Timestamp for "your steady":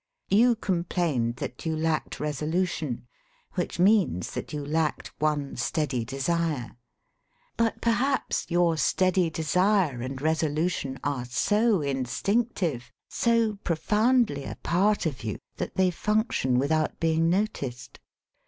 8.49-9.29